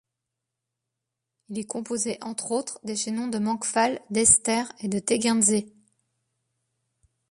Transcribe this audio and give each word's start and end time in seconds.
Il 1.49 1.59
est 1.59 1.65
composé 1.67 2.17
entre 2.21 2.49
autres 2.53 2.79
des 2.83 2.95
chaînons 2.95 3.27
de 3.27 3.37
Mangfall, 3.37 4.01
d'Ester 4.09 4.63
et 4.79 4.87
de 4.87 4.97
Tegernsee. 4.97 5.71